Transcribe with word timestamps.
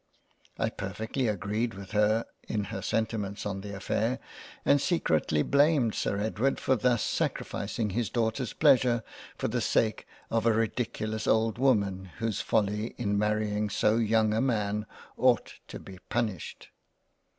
I 0.57 0.71
per 0.71 0.93
fectly 0.93 1.31
agreed 1.31 1.75
with 1.75 1.91
her 1.91 2.25
in 2.47 2.63
her 2.73 2.81
sentiments 2.81 3.45
on 3.45 3.61
the 3.61 3.75
affair, 3.75 4.17
and 4.65 4.81
secretly 4.81 5.43
blamed 5.43 5.93
Sir 5.93 6.19
Edward 6.19 6.59
for 6.59 6.75
thus 6.75 7.03
sacrificing 7.03 7.91
his 7.91 8.09
Daughter's 8.09 8.51
Pleasure 8.51 9.03
for 9.37 9.47
the 9.47 9.61
sake 9.61 10.07
of 10.31 10.47
a 10.47 10.53
ridiculous 10.53 11.27
old 11.27 11.59
woman 11.59 12.05
whose 12.17 12.41
folly 12.41 12.95
in 12.97 13.15
marrying 13.19 13.69
so 13.69 13.97
young 13.97 14.33
a 14.33 14.41
man 14.41 14.87
ought 15.17 15.53
to 15.67 15.77
be 15.77 15.99
punished. 16.09 16.69